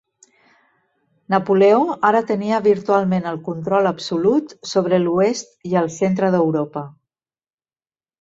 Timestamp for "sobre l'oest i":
4.71-5.77